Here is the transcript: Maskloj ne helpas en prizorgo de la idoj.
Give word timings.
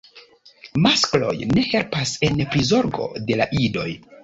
Maskloj 0.85 1.33
ne 1.51 1.67
helpas 1.67 2.15
en 2.29 2.43
prizorgo 2.55 3.09
de 3.31 3.41
la 3.43 3.51
idoj. 3.69 3.89